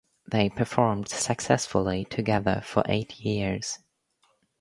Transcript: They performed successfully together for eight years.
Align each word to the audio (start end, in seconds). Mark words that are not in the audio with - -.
They 0.25 0.49
performed 0.49 1.09
successfully 1.09 2.05
together 2.05 2.63
for 2.65 2.81
eight 2.87 3.19
years. 3.19 3.77